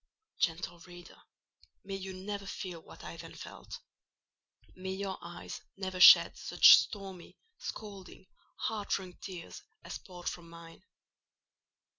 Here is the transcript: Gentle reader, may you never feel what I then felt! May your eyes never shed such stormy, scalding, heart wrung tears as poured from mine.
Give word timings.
Gentle 0.39 0.79
reader, 0.79 1.21
may 1.83 1.93
you 1.93 2.11
never 2.11 2.47
feel 2.47 2.81
what 2.81 3.03
I 3.03 3.17
then 3.17 3.35
felt! 3.35 3.77
May 4.73 4.93
your 4.93 5.19
eyes 5.21 5.61
never 5.77 5.99
shed 5.99 6.35
such 6.39 6.75
stormy, 6.75 7.37
scalding, 7.59 8.25
heart 8.57 8.97
wrung 8.97 9.13
tears 9.17 9.61
as 9.83 9.99
poured 9.99 10.27
from 10.27 10.49
mine. 10.49 10.81